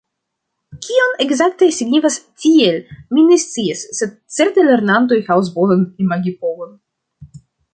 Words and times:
Kion 0.85 1.11
ekzakte 1.25 1.67
signifas 1.79 2.17
'tiel', 2.23 2.81
mi 3.17 3.27
ne 3.27 3.37
scias, 3.43 3.83
sed 4.01 4.17
certe 4.39 4.67
lernantoj 4.71 5.23
havas 5.31 5.53
bonan 5.59 5.85
imagipovon. 6.07 6.75